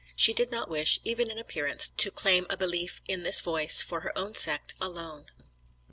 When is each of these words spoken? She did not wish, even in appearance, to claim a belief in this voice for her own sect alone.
She 0.15 0.33
did 0.33 0.49
not 0.49 0.67
wish, 0.67 0.99
even 1.03 1.29
in 1.29 1.37
appearance, 1.37 1.87
to 1.97 2.09
claim 2.09 2.47
a 2.49 2.57
belief 2.57 3.03
in 3.07 3.21
this 3.21 3.39
voice 3.39 3.83
for 3.83 3.99
her 3.99 4.17
own 4.17 4.33
sect 4.33 4.73
alone. 4.81 5.27